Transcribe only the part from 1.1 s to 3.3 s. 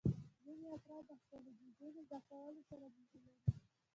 خپلو جېبونو ډکولو سره مینه